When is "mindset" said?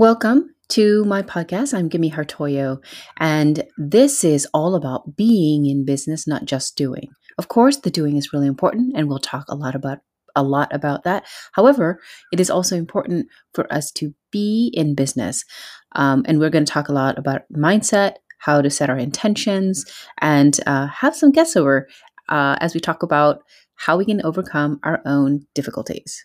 17.54-18.14